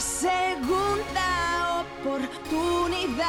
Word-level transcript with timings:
segunda 0.00 1.84
oportunidad. 2.02 3.28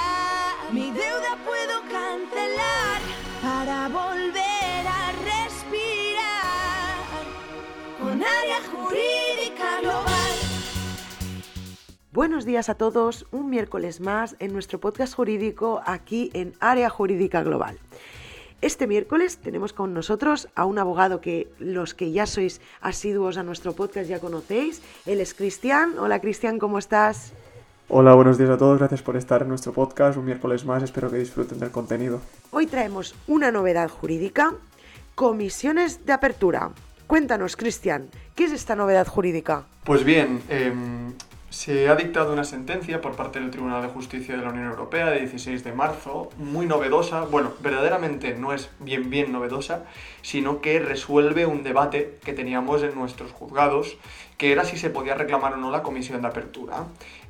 Mi 0.72 0.92
deuda 0.92 1.38
puedo 1.46 1.82
cancelar 1.90 3.02
para 3.42 3.88
volver 3.88 4.88
a 4.88 5.12
respirar 5.24 6.98
con 8.00 8.24
área 8.24 8.62
jurídica 8.72 9.82
global. 9.82 10.32
Buenos 12.12 12.46
días 12.46 12.70
a 12.70 12.76
todos, 12.76 13.26
un 13.32 13.50
miércoles 13.50 14.00
más 14.02 14.36
en 14.40 14.54
nuestro 14.54 14.80
podcast 14.80 15.16
jurídico 15.16 15.82
aquí 15.86 16.30
en 16.34 16.54
Área 16.60 16.90
Jurídica 16.90 17.44
Global. 17.44 17.80
Este 18.62 18.88
miércoles 18.88 19.38
tenemos 19.38 19.72
con 19.72 19.94
nosotros 19.94 20.50
a 20.54 20.66
un 20.66 20.80
abogado 20.80 21.22
que 21.22 21.48
los 21.60 21.94
que 21.94 22.12
ya 22.12 22.26
sois 22.26 22.60
asiduos 22.82 23.38
a 23.38 23.44
nuestro 23.44 23.72
podcast 23.72 24.10
ya 24.10 24.20
conocéis. 24.20 24.82
Él 25.06 25.22
es 25.22 25.34
Cristian. 25.34 25.98
Hola 25.98 26.20
Cristian, 26.20 26.60
¿cómo 26.60 26.78
estás? 26.78 27.32
Hola, 27.88 28.14
buenos 28.16 28.38
días 28.38 28.50
a 28.50 28.58
todos. 28.58 28.78
Gracias 28.78 29.02
por 29.02 29.16
estar 29.16 29.44
en 29.44 29.48
nuestro 29.48 29.72
podcast 29.72 30.18
un 30.18 30.26
miércoles 30.26 30.66
más. 30.66 30.84
Espero 30.84 31.10
que 31.10 31.18
disfruten 31.18 31.58
del 31.58 31.72
contenido. 31.72 32.20
Hoy 32.52 32.68
traemos 32.68 33.16
una 33.28 33.50
novedad 33.50 33.90
jurídica, 33.90 34.54
comisiones 35.16 36.06
de 36.06 36.12
apertura. 36.12 36.72
Cuéntanos, 37.08 37.56
Cristian, 37.56 38.10
¿qué 38.36 38.44
es 38.44 38.52
esta 38.52 38.76
novedad 38.76 39.08
jurídica? 39.08 39.64
Pues 39.86 40.04
bien, 40.04 40.44
em, 40.50 41.14
se 41.50 41.90
ha 41.90 41.96
dictado 41.96 42.32
una 42.32 42.44
sentencia 42.44 43.02
por 43.02 43.16
parte 43.16 43.40
del 43.40 43.50
Tribunal 43.50 43.82
de 43.82 43.90
Justicia 43.90 44.38
de 44.38 44.44
la 44.44 44.50
Unión 44.50 44.68
Europea 44.68 45.08
de 45.08 45.20
16 45.20 45.64
de 45.64 45.74
marzo, 45.74 46.30
muy 46.38 46.68
novedosa, 46.68 47.22
bueno, 47.22 47.54
verdaderamente 47.62 48.36
no 48.36 48.54
es 48.54 48.70
bien 48.80 49.10
bien 49.10 49.32
novedosa, 49.32 49.86
sino 50.22 50.62
que 50.62 50.80
resuelve 50.80 51.46
un 51.46 51.64
debate 51.64 52.20
que 52.24 52.34
teníamos 52.34 52.84
en 52.84 52.94
nuestros 52.94 53.32
juzgados, 53.32 53.98
que 54.38 54.52
era 54.52 54.64
si 54.64 54.78
se 54.78 54.90
podía 54.90 55.16
reclamar 55.16 55.54
o 55.54 55.58
no 55.58 55.72
la 55.72 55.84
comisión 55.84 56.22
de 56.22 56.28
apertura. 56.28 56.86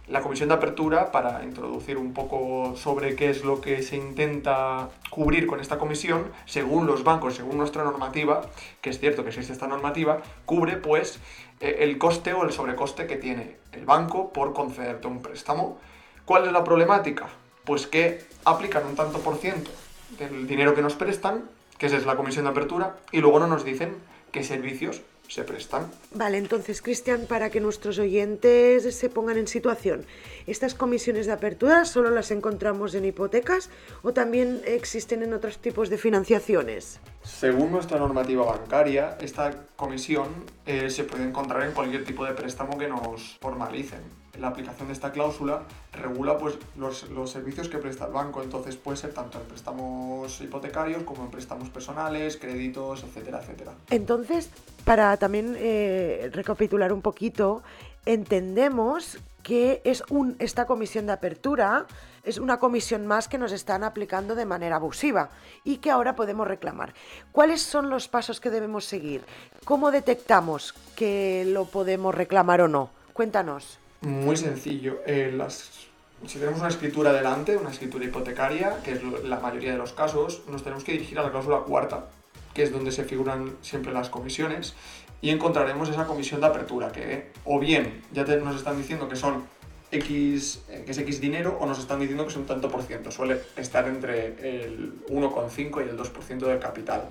La 0.09 0.21
comisión 0.21 0.49
de 0.49 0.55
apertura, 0.55 1.11
para 1.11 1.43
introducir 1.43 1.95
un 1.99 2.13
poco 2.13 2.75
sobre 2.75 3.15
qué 3.15 3.29
es 3.29 3.43
lo 3.43 3.61
que 3.61 3.83
se 3.83 3.95
intenta 3.95 4.89
cubrir 5.11 5.45
con 5.45 5.59
esta 5.59 5.77
comisión, 5.77 6.31
según 6.47 6.87
los 6.87 7.03
bancos, 7.03 7.35
según 7.35 7.59
nuestra 7.59 7.83
normativa, 7.83 8.41
que 8.81 8.89
es 8.89 8.99
cierto 8.99 9.21
que 9.21 9.29
existe 9.29 9.53
esta 9.53 9.67
normativa, 9.67 10.23
cubre 10.45 10.77
pues 10.77 11.19
eh, 11.59 11.77
el 11.81 11.99
coste 11.99 12.33
o 12.33 12.43
el 12.43 12.51
sobrecoste 12.51 13.05
que 13.05 13.17
tiene 13.17 13.57
el 13.71 13.85
banco 13.85 14.33
por 14.33 14.53
concederte 14.53 15.05
un 15.05 15.21
préstamo. 15.21 15.77
¿Cuál 16.25 16.47
es 16.47 16.53
la 16.53 16.63
problemática? 16.63 17.27
Pues 17.63 17.85
que 17.85 18.25
aplican 18.45 18.87
un 18.87 18.95
tanto 18.95 19.19
por 19.19 19.37
ciento 19.37 19.69
del 20.17 20.47
dinero 20.47 20.73
que 20.73 20.81
nos 20.81 20.95
prestan, 20.95 21.43
que 21.77 21.85
es 21.85 22.05
la 22.07 22.15
comisión 22.15 22.45
de 22.45 22.51
apertura, 22.51 22.95
y 23.11 23.19
luego 23.19 23.39
no 23.39 23.45
nos 23.45 23.63
dicen 23.63 23.95
qué 24.31 24.43
servicios 24.43 25.03
se 25.29 25.43
prestan. 25.43 25.89
Vale, 26.13 26.37
entonces, 26.37 26.81
Cristian, 26.81 27.27
para 27.27 27.49
que 27.49 27.61
nuestros 27.61 27.99
oyentes 27.99 28.95
se 28.95 29.09
pongan 29.09 29.37
en 29.37 29.47
situación, 29.47 30.05
¿estas 30.47 30.73
comisiones 30.73 31.27
de 31.27 31.31
apertura 31.31 31.85
solo 31.85 32.09
las 32.09 32.31
encontramos 32.31 32.95
en 32.95 33.05
hipotecas 33.05 33.69
o 34.01 34.11
también 34.11 34.61
existen 34.65 35.23
en 35.23 35.33
otros 35.33 35.59
tipos 35.59 35.89
de 35.89 35.97
financiaciones? 35.97 36.99
Según 37.23 37.71
nuestra 37.71 37.99
normativa 37.99 38.43
bancaria, 38.43 39.17
esta 39.21 39.65
comisión 39.75 40.27
eh, 40.65 40.89
se 40.89 41.03
puede 41.03 41.23
encontrar 41.23 41.63
en 41.63 41.73
cualquier 41.73 42.03
tipo 42.03 42.25
de 42.25 42.33
préstamo 42.33 42.77
que 42.77 42.87
nos 42.87 43.37
formalicen. 43.39 44.01
La 44.39 44.49
aplicación 44.49 44.87
de 44.87 44.93
esta 44.93 45.11
cláusula 45.11 45.63
regula 45.91 46.37
pues, 46.37 46.57
los, 46.77 47.05
servicios 47.29 47.67
que 47.67 47.77
presta 47.77 48.05
el 48.05 48.13
banco, 48.13 48.41
entonces 48.41 48.75
puede 48.77 48.97
ser 48.97 49.13
tanto 49.13 49.39
en 49.39 49.45
préstamos 49.47 50.39
hipotecarios 50.41 51.03
como 51.03 51.25
en 51.25 51.31
préstamos 51.31 51.69
personales, 51.69 52.37
créditos, 52.37 53.03
etcétera, 53.03 53.39
etcétera. 53.41 53.73
Entonces, 53.89 54.49
para 54.85 55.17
también 55.17 55.55
eh, 55.57 56.29
recapitular 56.33 56.93
un 56.93 57.01
poquito, 57.01 57.63
entendemos 58.05 59.19
que 59.43 59.81
es 59.83 60.03
esta 60.39 60.65
comisión 60.65 61.07
de 61.07 61.13
apertura 61.13 61.87
es 62.23 62.37
una 62.37 62.59
comisión 62.59 63.07
más 63.07 63.27
que 63.27 63.37
nos 63.37 63.51
están 63.51 63.83
aplicando 63.83 64.35
de 64.35 64.45
manera 64.45 64.75
abusiva 64.75 65.29
y 65.63 65.77
que 65.77 65.89
ahora 65.89 66.15
podemos 66.15 66.47
reclamar. 66.47 66.93
¿Cuáles 67.31 67.61
son 67.61 67.89
los 67.89 68.07
pasos 68.07 68.39
que 68.39 68.49
debemos 68.49 68.85
seguir? 68.85 69.23
¿Cómo 69.65 69.91
detectamos 69.91 70.73
que 70.95 71.45
lo 71.47 71.65
podemos 71.65 72.13
reclamar 72.13 72.61
o 72.61 72.67
no? 72.67 72.89
Cuéntanos. 73.13 73.79
Muy 74.01 74.37
sencillo. 74.37 75.01
Eh, 75.05 75.33
las, 75.35 75.87
si 76.25 76.39
tenemos 76.39 76.59
una 76.59 76.69
escritura 76.69 77.11
delante, 77.11 77.57
una 77.57 77.69
escritura 77.69 78.05
hipotecaria, 78.05 78.77
que 78.83 78.93
es 78.93 79.03
la 79.03 79.39
mayoría 79.39 79.73
de 79.73 79.77
los 79.77 79.91
casos, 79.91 80.43
nos 80.47 80.63
tenemos 80.63 80.85
que 80.85 80.93
dirigir 80.93 81.19
a 81.19 81.23
la 81.23 81.31
cláusula 81.31 81.59
cuarta, 81.59 82.05
que 82.53 82.63
es 82.63 82.71
donde 82.71 82.93
se 82.93 83.03
figuran 83.03 83.57
siempre 83.61 83.91
las 83.91 84.09
comisiones, 84.09 84.75
y 85.21 85.31
encontraremos 85.31 85.89
esa 85.89 86.05
comisión 86.05 86.39
de 86.39 86.47
apertura, 86.47 86.93
que 86.93 87.31
o 87.43 87.59
bien 87.59 88.01
ya 88.13 88.23
nos 88.23 88.55
están 88.55 88.77
diciendo 88.77 89.09
que 89.09 89.17
son 89.17 89.43
X, 89.91 90.61
eh, 90.69 90.83
que 90.85 90.91
es 90.91 90.97
X 90.97 91.19
dinero, 91.19 91.57
o 91.59 91.65
nos 91.65 91.79
están 91.79 91.99
diciendo 91.99 92.23
que 92.23 92.29
es 92.29 92.37
un 92.37 92.45
tanto 92.45 92.69
por 92.69 92.83
ciento. 92.83 93.11
Suele 93.11 93.41
estar 93.57 93.85
entre 93.89 94.27
el 94.63 94.93
1,5 95.09 95.85
y 95.85 95.89
el 95.89 95.97
2% 95.97 96.37
del 96.39 96.59
capital. 96.59 97.09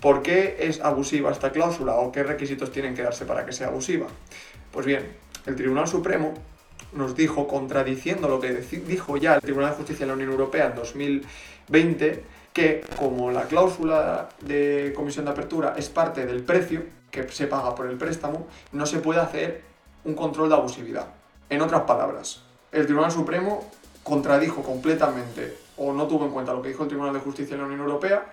¿Por 0.00 0.22
qué 0.22 0.56
es 0.58 0.80
abusiva 0.80 1.30
esta 1.30 1.52
cláusula 1.52 1.94
o 1.94 2.10
qué 2.10 2.24
requisitos 2.24 2.72
tienen 2.72 2.94
que 2.94 3.02
darse 3.02 3.24
para 3.24 3.46
que 3.46 3.52
sea 3.52 3.68
abusiva? 3.68 4.06
Pues 4.72 4.86
bien, 4.86 5.06
el 5.46 5.56
Tribunal 5.56 5.88
Supremo 5.88 6.34
nos 6.92 7.14
dijo, 7.14 7.46
contradiciendo 7.46 8.28
lo 8.28 8.40
que 8.40 8.52
dijo 8.52 9.16
ya 9.16 9.34
el 9.34 9.40
Tribunal 9.40 9.70
de 9.70 9.76
Justicia 9.76 10.04
de 10.04 10.08
la 10.08 10.14
Unión 10.14 10.30
Europea 10.30 10.66
en 10.66 10.74
2020, 10.74 12.24
que 12.52 12.84
como 12.98 13.30
la 13.30 13.42
cláusula 13.44 14.28
de 14.40 14.92
comisión 14.96 15.26
de 15.26 15.32
apertura 15.32 15.74
es 15.76 15.88
parte 15.88 16.26
del 16.26 16.42
precio 16.42 16.82
que 17.10 17.28
se 17.28 17.46
paga 17.46 17.74
por 17.74 17.86
el 17.86 17.96
préstamo, 17.96 18.46
no 18.72 18.86
se 18.86 18.98
puede 18.98 19.20
hacer 19.20 19.62
un 20.04 20.14
control 20.14 20.48
de 20.48 20.54
abusividad. 20.54 21.08
En 21.50 21.60
otras 21.62 21.82
palabras, 21.82 22.42
el 22.72 22.86
Tribunal 22.86 23.10
Supremo 23.10 23.70
contradijo 24.02 24.62
completamente 24.62 25.56
o 25.76 25.92
no 25.92 26.06
tuvo 26.06 26.24
en 26.24 26.32
cuenta 26.32 26.52
lo 26.52 26.62
que 26.62 26.68
dijo 26.68 26.82
el 26.82 26.88
Tribunal 26.88 27.12
de 27.12 27.20
Justicia 27.20 27.56
de 27.56 27.62
la 27.62 27.66
Unión 27.66 27.80
Europea 27.80 28.26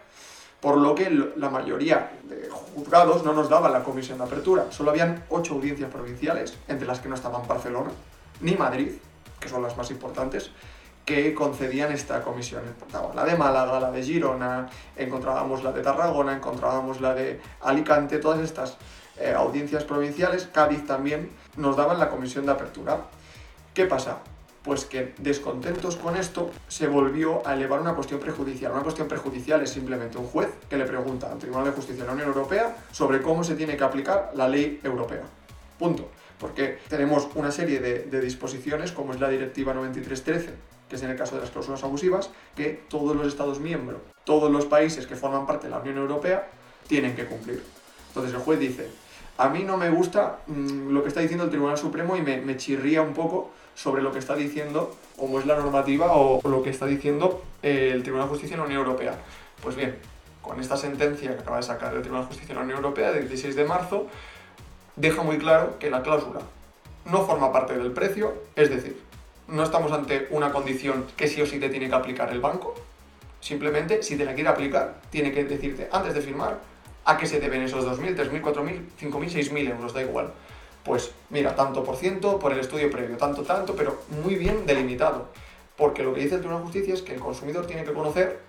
por 0.65 0.77
lo 0.77 0.95
que 0.95 1.11
la 1.11 1.51
mayoría 1.51 2.09
de 2.23 2.49
juzgados 2.49 3.23
no 3.23 3.33
nos 3.33 3.49
daban 3.49 3.71
la 3.71 3.83
comisión 3.83 4.17
de 4.17 4.23
apertura. 4.23 4.65
Solo 4.71 4.89
habían 4.89 5.23
ocho 5.29 5.53
audiencias 5.53 5.91
provinciales, 5.91 6.57
entre 6.67 6.87
las 6.87 6.99
que 6.99 7.07
no 7.07 7.13
estaban 7.13 7.47
Barcelona 7.47 7.91
ni 8.41 8.55
Madrid, 8.55 8.93
que 9.39 9.47
son 9.47 9.61
las 9.61 9.77
más 9.77 9.91
importantes, 9.91 10.49
que 11.05 11.35
concedían 11.35 11.91
esta 11.91 12.23
comisión. 12.23 12.63
La 13.13 13.25
de 13.25 13.37
Málaga, 13.37 13.79
la 13.79 13.91
de 13.91 14.01
Girona, 14.01 14.67
encontrábamos 14.97 15.63
la 15.63 15.71
de 15.71 15.83
Tarragona, 15.83 16.33
encontrábamos 16.33 16.99
la 16.99 17.13
de 17.13 17.39
Alicante, 17.61 18.17
todas 18.17 18.39
estas 18.39 18.77
eh, 19.19 19.35
audiencias 19.37 19.83
provinciales, 19.83 20.49
Cádiz 20.51 20.83
también, 20.87 21.29
nos 21.57 21.77
daban 21.77 21.99
la 21.99 22.09
comisión 22.09 22.43
de 22.47 22.53
apertura. 22.53 23.01
¿Qué 23.75 23.85
pasa? 23.85 24.17
Pues 24.65 24.85
que 24.85 25.13
descontentos 25.19 25.95
con 25.95 26.17
esto 26.17 26.49
se 26.67 26.87
volvió 26.87 27.47
a 27.47 27.53
elevar 27.53 27.79
una 27.79 27.93
cuestión 27.93 28.19
prejudicial. 28.19 28.71
Una 28.71 28.81
cuestión 28.81 29.07
prejudicial 29.07 29.61
es 29.61 29.69
simplemente 29.69 30.17
un 30.17 30.25
juez 30.25 30.49
que 30.67 30.75
le 30.75 30.85
pregunta 30.85 31.31
al 31.31 31.37
Tribunal 31.37 31.65
de 31.65 31.71
Justicia 31.71 32.01
de 32.01 32.07
la 32.07 32.13
Unión 32.13 32.29
Europea 32.29 32.75
sobre 32.91 33.21
cómo 33.21 33.43
se 33.43 33.53
tiene 33.53 33.77
que 33.77 33.83
aplicar 33.83 34.31
la 34.33 34.49
ley 34.49 34.79
europea. 34.83 35.21
Punto. 35.77 36.09
Porque 36.39 36.79
tenemos 36.89 37.27
una 37.35 37.51
serie 37.51 37.79
de, 37.79 38.21
disposiciones, 38.21 38.91
como 38.91 39.13
es 39.13 39.19
la 39.19 39.29
Directiva 39.29 39.71
9313, 39.73 40.53
que 40.89 40.95
es 40.95 41.03
en 41.03 41.11
el 41.11 41.15
caso 41.15 41.35
de 41.35 41.41
las 41.41 41.51
cláusulas 41.51 41.83
abusivas, 41.83 42.31
que 42.55 42.83
todos 42.89 43.15
los 43.15 43.27
Estados 43.27 43.59
miembros, 43.59 44.01
todos 44.23 44.51
los 44.51 44.65
países 44.65 45.05
que 45.05 45.15
forman 45.15 45.45
parte 45.45 45.67
de 45.67 45.71
la 45.71 45.79
Unión 45.79 45.97
Europea, 45.97 46.49
tienen 46.87 47.15
que 47.15 47.25
cumplir. 47.25 47.63
Entonces 48.07 48.33
el 48.33 48.39
juez 48.39 48.59
dice, 48.59 48.89
a 49.37 49.49
mí 49.49 49.63
no 49.63 49.77
me 49.77 49.89
gusta 49.89 50.39
mm, 50.47 50.89
lo 50.91 51.01
que 51.01 51.09
está 51.09 51.19
diciendo 51.19 51.45
el 51.45 51.49
Tribunal 51.49 51.77
Supremo 51.77 52.15
y 52.15 52.21
me, 52.21 52.57
chirría 52.57 53.01
un 53.01 53.13
poco 53.13 53.51
sobre 53.75 54.01
lo 54.01 54.11
que 54.11 54.19
está 54.19 54.35
diciendo, 54.35 54.95
como 55.17 55.39
es 55.39 55.45
la 55.45 55.55
normativa 55.57 56.13
o, 56.13 56.39
o 56.41 56.49
lo 56.49 56.63
que 56.63 56.69
está 56.69 56.85
diciendo 56.85 57.43
eh, 57.61 57.91
el 57.93 58.03
Tribunal 58.03 58.27
de 58.27 58.31
Justicia 58.31 58.55
de 58.55 58.61
la 58.61 58.67
Unión 58.67 58.81
Europea. 58.85 59.15
Pues 59.61 59.75
bien, 59.75 59.97
con 60.41 60.59
esta 60.59 60.77
sentencia 60.77 61.35
que 61.35 61.41
acaba 61.41 61.57
de 61.57 61.63
sacar 61.63 61.93
el 61.93 62.01
Tribunal 62.01 62.25
de 62.25 62.27
Justicia 62.27 62.53
de 62.53 62.59
la 62.59 62.65
Unión 62.65 62.77
Europea 62.77 63.11
del 63.11 63.27
16 63.27 63.55
de 63.55 63.65
marzo, 63.65 64.07
deja 64.95 65.23
muy 65.23 65.37
claro 65.37 65.77
que 65.79 65.89
la 65.89 66.03
cláusula 66.03 66.41
no 67.05 67.25
forma 67.25 67.51
parte 67.51 67.77
del 67.77 67.91
precio, 67.91 68.33
es 68.55 68.69
decir, 68.69 68.99
no 69.47 69.63
estamos 69.63 69.91
ante 69.91 70.27
una 70.31 70.51
condición 70.51 71.05
que 71.17 71.27
sí 71.27 71.41
o 71.41 71.45
sí 71.45 71.59
te 71.59 71.69
tiene 71.69 71.89
que 71.89 71.95
aplicar 71.95 72.31
el 72.31 72.39
banco, 72.39 72.75
simplemente 73.41 74.01
si 74.01 74.15
te 74.17 74.25
la 74.25 74.33
quiere 74.33 74.49
aplicar, 74.49 75.01
tiene 75.09 75.31
que 75.31 75.43
decirte 75.43 75.89
antes 75.91 76.13
de 76.13 76.21
firmar 76.21 76.59
a 77.05 77.17
qué 77.17 77.27
se 77.27 77.39
deben 77.39 77.61
esos 77.61 77.85
2.000, 77.85 78.15
3.000, 78.15 78.41
4.000, 78.41 78.81
5.000, 78.99 79.51
6.000 79.51 79.69
euros, 79.69 79.93
da 79.93 80.01
igual. 80.01 80.33
Pues 80.83 81.11
mira, 81.29 81.55
tanto 81.55 81.83
por 81.83 81.95
ciento 81.95 82.39
por 82.39 82.51
el 82.51 82.59
estudio 82.59 82.89
previo, 82.91 83.17
tanto, 83.17 83.43
tanto, 83.43 83.75
pero 83.75 84.01
muy 84.23 84.35
bien 84.35 84.65
delimitado. 84.65 85.27
Porque 85.77 86.03
lo 86.03 86.13
que 86.13 86.21
dice 86.21 86.35
el 86.35 86.41
Tribunal 86.41 86.63
de 86.63 86.71
Justicia 86.71 86.93
es 86.93 87.01
que 87.01 87.13
el 87.13 87.19
consumidor 87.19 87.67
tiene 87.67 87.83
que 87.83 87.93
conocer 87.93 88.39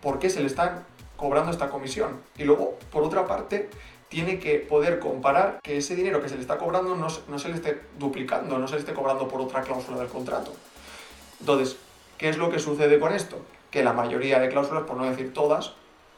por 0.00 0.18
qué 0.18 0.30
se 0.30 0.40
le 0.40 0.46
están 0.46 0.84
cobrando 1.16 1.50
esta 1.50 1.70
comisión. 1.70 2.20
Y 2.36 2.44
luego, 2.44 2.78
por 2.90 3.02
otra 3.02 3.26
parte, 3.26 3.70
tiene 4.08 4.38
que 4.38 4.58
poder 4.58 4.98
comparar 5.00 5.60
que 5.62 5.78
ese 5.78 5.96
dinero 5.96 6.22
que 6.22 6.28
se 6.28 6.36
le 6.36 6.40
está 6.42 6.58
cobrando 6.58 6.94
no, 6.94 7.08
no 7.28 7.38
se 7.38 7.48
le 7.48 7.54
esté 7.54 7.80
duplicando, 7.98 8.58
no 8.58 8.68
se 8.68 8.74
le 8.74 8.80
esté 8.80 8.92
cobrando 8.92 9.26
por 9.26 9.40
otra 9.40 9.62
cláusula 9.62 9.98
del 9.98 10.08
contrato. 10.08 10.52
Entonces, 11.40 11.76
¿qué 12.18 12.28
es 12.28 12.36
lo 12.36 12.50
que 12.50 12.58
sucede 12.58 13.00
con 13.00 13.12
esto? 13.12 13.38
Que 13.70 13.82
la 13.82 13.92
mayoría 13.92 14.38
de 14.38 14.48
cláusulas, 14.50 14.84
por 14.84 14.96
no 14.96 15.04
decir 15.04 15.32
todas, 15.32 15.72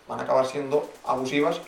van 0.08 0.20
a 0.20 0.24
acabar 0.24 0.46
siendo 0.46 0.90
abusivas 1.04 1.60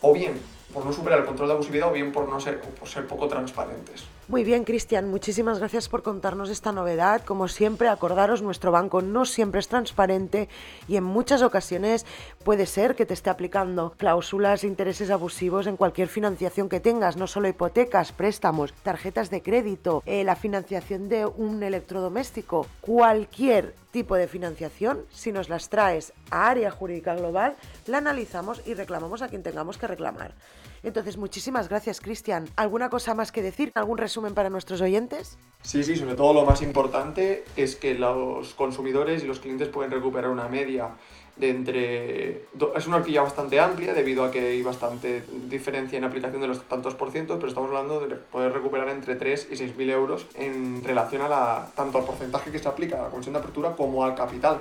o 0.00 0.12
bien 0.12 0.40
por 0.72 0.84
no 0.84 0.92
superar 0.92 1.20
el 1.20 1.24
control 1.24 1.48
de 1.48 1.54
abusividad 1.54 1.88
o 1.88 1.92
bien 1.92 2.12
por 2.12 2.28
no 2.28 2.40
ser, 2.40 2.60
por 2.60 2.88
ser 2.88 3.06
poco 3.06 3.28
transparentes. 3.28 4.04
Muy 4.28 4.44
bien, 4.44 4.64
Cristian, 4.64 5.08
muchísimas 5.08 5.58
gracias 5.58 5.88
por 5.88 6.02
contarnos 6.02 6.50
esta 6.50 6.70
novedad. 6.70 7.22
Como 7.24 7.48
siempre, 7.48 7.88
acordaros, 7.88 8.42
nuestro 8.42 8.70
banco 8.70 9.00
no 9.00 9.24
siempre 9.24 9.58
es 9.58 9.68
transparente 9.68 10.50
y 10.86 10.96
en 10.96 11.04
muchas 11.04 11.40
ocasiones 11.40 12.04
puede 12.44 12.66
ser 12.66 12.94
que 12.94 13.06
te 13.06 13.14
esté 13.14 13.30
aplicando 13.30 13.94
cláusulas, 13.96 14.64
intereses 14.64 15.10
abusivos 15.10 15.66
en 15.66 15.78
cualquier 15.78 16.08
financiación 16.08 16.68
que 16.68 16.78
tengas, 16.78 17.16
no 17.16 17.26
solo 17.26 17.48
hipotecas, 17.48 18.12
préstamos, 18.12 18.74
tarjetas 18.82 19.30
de 19.30 19.40
crédito, 19.40 20.02
eh, 20.04 20.24
la 20.24 20.36
financiación 20.36 21.08
de 21.08 21.24
un 21.24 21.62
electrodoméstico, 21.62 22.66
cualquier 22.82 23.74
tipo 23.92 24.14
de 24.14 24.28
financiación, 24.28 25.06
si 25.10 25.32
nos 25.32 25.48
las 25.48 25.70
traes 25.70 26.12
a 26.30 26.50
área 26.50 26.70
jurídica 26.70 27.14
global, 27.14 27.56
la 27.86 27.96
analizamos 27.96 28.60
y 28.66 28.74
reclamamos 28.74 29.22
a 29.22 29.28
quien 29.28 29.42
tengamos 29.42 29.78
que 29.78 29.86
reclamar. 29.86 30.34
Entonces, 30.82 31.16
muchísimas 31.16 31.68
gracias, 31.68 32.00
Cristian. 32.00 32.48
¿Alguna 32.56 32.88
cosa 32.88 33.14
más 33.14 33.32
que 33.32 33.42
decir? 33.42 33.72
¿Algún 33.74 33.98
resumen 33.98 34.34
para 34.34 34.50
nuestros 34.50 34.80
oyentes? 34.80 35.38
Sí, 35.62 35.82
sí, 35.82 35.96
sobre 35.96 36.14
todo 36.14 36.32
lo 36.32 36.44
más 36.44 36.62
importante 36.62 37.44
es 37.56 37.76
que 37.76 37.94
los 37.94 38.54
consumidores 38.54 39.24
y 39.24 39.26
los 39.26 39.40
clientes 39.40 39.68
pueden 39.68 39.90
recuperar 39.90 40.30
una 40.30 40.48
media 40.48 40.90
de 41.36 41.50
entre... 41.50 42.30
Es 42.76 42.86
una 42.86 42.96
horquilla 42.96 43.22
bastante 43.22 43.60
amplia 43.60 43.94
debido 43.94 44.24
a 44.24 44.30
que 44.30 44.40
hay 44.40 44.62
bastante 44.62 45.22
diferencia 45.48 45.96
en 45.98 46.04
aplicación 46.04 46.40
de 46.40 46.48
los 46.48 46.62
tantos 46.64 46.94
por 46.94 47.10
ciento, 47.10 47.36
pero 47.36 47.48
estamos 47.48 47.68
hablando 47.70 48.00
de 48.00 48.16
poder 48.16 48.52
recuperar 48.52 48.88
entre 48.88 49.14
3 49.16 49.48
y 49.52 49.56
6 49.56 49.76
mil 49.76 49.90
euros 49.90 50.26
en 50.34 50.82
relación 50.84 51.22
a 51.22 51.28
la, 51.28 51.68
tanto 51.74 51.98
al 51.98 52.04
porcentaje 52.04 52.50
que 52.50 52.58
se 52.58 52.68
aplica 52.68 52.98
a 52.98 53.02
la 53.04 53.08
comisión 53.08 53.34
de 53.34 53.40
apertura 53.40 53.74
como 53.76 54.04
al 54.04 54.14
capital, 54.14 54.60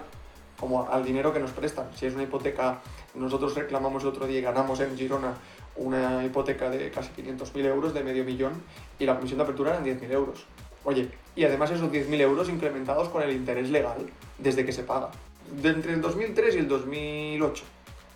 como 0.59 0.89
al 0.89 1.03
dinero 1.03 1.33
que 1.33 1.39
nos 1.39 1.51
prestan. 1.51 1.87
Si 1.95 2.05
es 2.05 2.13
una 2.13 2.23
hipoteca, 2.23 2.79
nosotros 3.15 3.55
reclamamos 3.55 4.03
el 4.03 4.09
otro 4.09 4.27
día 4.27 4.39
y 4.39 4.41
ganamos 4.41 4.79
en 4.79 4.97
Girona 4.97 5.35
una 5.75 6.25
hipoteca 6.25 6.69
de 6.69 6.89
casi 6.89 7.09
500.000 7.21 7.65
euros, 7.65 7.93
de 7.93 8.03
medio 8.03 8.23
millón, 8.23 8.53
y 8.99 9.05
la 9.05 9.15
comisión 9.15 9.37
de 9.37 9.43
apertura 9.43 9.71
eran 9.71 9.85
10.000 9.85 10.11
euros. 10.11 10.45
Oye, 10.83 11.09
y 11.35 11.43
además 11.43 11.71
esos 11.71 11.91
10.000 11.91 12.21
euros 12.21 12.49
incrementados 12.49 13.09
con 13.09 13.21
el 13.21 13.31
interés 13.31 13.69
legal 13.69 14.09
desde 14.37 14.65
que 14.65 14.71
se 14.71 14.83
paga. 14.83 15.09
De 15.61 15.69
entre 15.69 15.93
el 15.93 16.01
2003 16.01 16.55
y 16.55 16.59
el 16.59 16.67
2008 16.67 17.63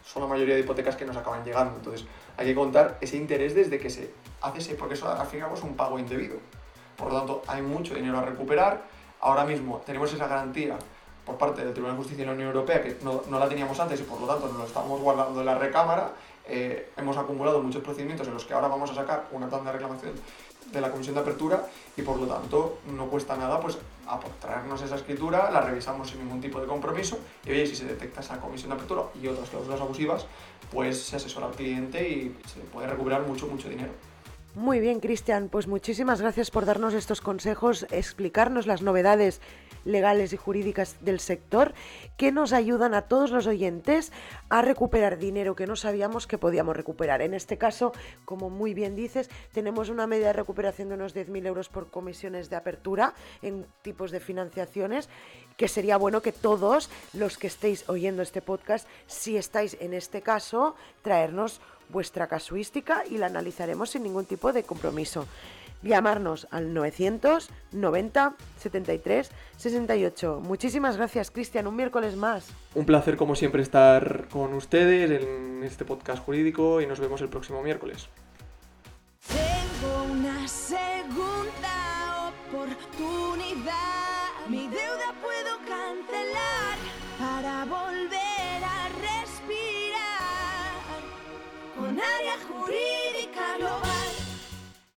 son 0.05 0.23
la 0.23 0.27
mayoría 0.27 0.55
de 0.55 0.61
hipotecas 0.61 0.95
que 0.95 1.05
nos 1.05 1.15
acaban 1.15 1.43
llegando. 1.43 1.75
Entonces, 1.77 2.05
hay 2.37 2.47
que 2.47 2.55
contar 2.55 2.97
ese 3.01 3.17
interés 3.17 3.53
desde 3.55 3.79
que 3.79 3.89
se 3.89 4.11
hace 4.41 4.59
ese, 4.59 4.75
porque 4.75 4.95
eso 4.95 5.09
al 5.09 5.27
fin 5.27 5.39
y 5.39 5.41
al 5.41 5.47
cabo 5.47 5.57
es 5.57 5.63
un 5.63 5.75
pago 5.75 5.99
indebido. 5.99 6.37
Por 6.97 7.11
lo 7.11 7.17
tanto, 7.17 7.41
hay 7.47 7.61
mucho 7.61 7.93
dinero 7.93 8.17
a 8.17 8.25
recuperar. 8.25 8.83
Ahora 9.19 9.45
mismo 9.45 9.81
tenemos 9.85 10.11
esa 10.13 10.27
garantía 10.27 10.77
parte 11.37 11.63
del 11.63 11.73
Tribunal 11.73 11.95
de 11.97 12.03
Justicia 12.03 12.23
de 12.23 12.27
la 12.27 12.33
Unión 12.33 12.47
Europea 12.49 12.81
que 12.81 12.97
no, 13.03 13.21
no 13.29 13.39
la 13.39 13.47
teníamos 13.47 13.79
antes 13.79 13.99
y 13.99 14.03
por 14.03 14.19
lo 14.21 14.27
tanto 14.27 14.47
nos 14.47 14.57
lo 14.57 14.65
estamos 14.65 14.99
guardando 14.99 15.39
en 15.39 15.45
la 15.45 15.57
recámara 15.57 16.13
eh, 16.47 16.89
hemos 16.97 17.17
acumulado 17.17 17.61
muchos 17.61 17.83
procedimientos 17.83 18.27
en 18.27 18.33
los 18.33 18.45
que 18.45 18.53
ahora 18.53 18.67
vamos 18.67 18.89
a 18.91 18.95
sacar 18.95 19.27
una 19.31 19.47
tanda 19.47 19.71
de 19.71 19.77
reclamación 19.77 20.13
de 20.71 20.81
la 20.81 20.91
comisión 20.91 21.15
de 21.15 21.21
apertura 21.21 21.67
y 21.95 22.01
por 22.01 22.17
lo 22.17 22.27
tanto 22.27 22.79
no 22.87 23.07
cuesta 23.07 23.35
nada 23.35 23.59
pues 23.59 23.77
traernos 24.39 24.81
esa 24.81 24.95
escritura, 24.95 25.49
la 25.51 25.61
revisamos 25.61 26.09
sin 26.09 26.19
ningún 26.19 26.41
tipo 26.41 26.59
de 26.59 26.67
compromiso 26.67 27.19
y 27.45 27.51
oye, 27.51 27.65
si 27.65 27.75
se 27.75 27.85
detecta 27.85 28.21
esa 28.21 28.39
comisión 28.39 28.69
de 28.69 28.75
apertura 28.75 29.03
y 29.21 29.27
otras 29.27 29.49
cláusulas 29.49 29.79
abusivas, 29.79 30.25
pues 30.71 31.01
se 31.01 31.15
asesora 31.15 31.47
al 31.47 31.53
cliente 31.53 32.07
y 32.09 32.37
se 32.47 32.59
puede 32.61 32.87
recuperar 32.87 33.21
mucho, 33.21 33.47
mucho 33.47 33.69
dinero. 33.69 33.91
Muy 34.53 34.81
bien, 34.81 34.99
Cristian, 34.99 35.47
pues 35.47 35.65
muchísimas 35.67 36.19
gracias 36.19 36.51
por 36.51 36.65
darnos 36.65 36.93
estos 36.93 37.21
consejos, 37.21 37.87
explicarnos 37.89 38.67
las 38.67 38.81
novedades 38.81 39.39
legales 39.85 40.33
y 40.33 40.37
jurídicas 40.37 40.97
del 40.99 41.21
sector 41.21 41.73
que 42.17 42.33
nos 42.33 42.51
ayudan 42.51 42.93
a 42.93 43.03
todos 43.03 43.31
los 43.31 43.47
oyentes 43.47 44.11
a 44.49 44.61
recuperar 44.61 45.17
dinero 45.17 45.55
que 45.55 45.67
no 45.67 45.77
sabíamos 45.77 46.27
que 46.27 46.37
podíamos 46.37 46.75
recuperar. 46.75 47.21
En 47.21 47.33
este 47.33 47.57
caso, 47.57 47.93
como 48.25 48.49
muy 48.49 48.73
bien 48.73 48.93
dices, 48.93 49.29
tenemos 49.53 49.87
una 49.87 50.05
media 50.05 50.27
de 50.27 50.33
recuperación 50.33 50.89
de 50.89 50.95
unos 50.95 51.15
10.000 51.15 51.47
euros 51.47 51.69
por 51.69 51.89
comisiones 51.89 52.49
de 52.49 52.57
apertura 52.57 53.13
en 53.41 53.65
tipos 53.83 54.11
de 54.11 54.19
financiaciones, 54.19 55.07
que 55.55 55.69
sería 55.69 55.95
bueno 55.95 56.21
que 56.21 56.33
todos 56.33 56.89
los 57.13 57.37
que 57.37 57.47
estéis 57.47 57.87
oyendo 57.87 58.21
este 58.21 58.41
podcast, 58.41 58.85
si 59.07 59.37
estáis 59.37 59.77
en 59.79 59.93
este 59.93 60.21
caso, 60.21 60.75
traernos 61.03 61.61
vuestra 61.91 62.27
casuística 62.27 63.03
y 63.09 63.17
la 63.17 63.27
analizaremos 63.27 63.91
sin 63.91 64.03
ningún 64.03 64.25
tipo 64.25 64.53
de 64.53 64.63
compromiso 64.63 65.27
llamarnos 65.83 66.47
al 66.51 66.73
990 66.73 68.35
73 68.57 69.31
68. 69.57 70.41
Muchísimas 70.43 70.97
gracias, 70.97 71.31
Cristian. 71.31 71.67
Un 71.67 71.75
miércoles 71.75 72.15
más. 72.15 72.47
Un 72.75 72.85
placer, 72.85 73.17
como 73.17 73.35
siempre, 73.35 73.61
estar 73.61 74.27
con 74.29 74.53
ustedes 74.53 75.21
en 75.21 75.63
este 75.63 75.85
podcast 75.85 76.23
jurídico 76.23 76.81
y 76.81 76.87
nos 76.87 76.99
vemos 76.99 77.21
el 77.21 77.29
próximo 77.29 77.61
miércoles. 77.61 78.09
Tengo 79.27 80.03
una 80.11 80.47
segunda 80.47 82.31
oportunidad. 82.49 83.71
Mi 84.49 84.67